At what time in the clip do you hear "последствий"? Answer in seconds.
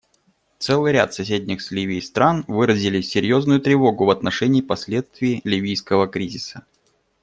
4.61-5.41